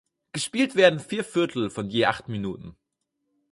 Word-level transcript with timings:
Gespielt 0.31 0.73
werden 0.73 0.99
vier 0.99 1.23
Viertel 1.23 1.69
von 1.69 1.91
je 1.91 2.07
acht 2.07 2.27
Minuten. 2.27 2.75